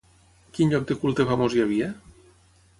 Quin 0.57 0.71
lloc 0.73 0.87
de 0.93 0.97
culte 1.05 1.27
famós 1.33 1.59
hi 1.59 1.63
havia? 1.67 1.93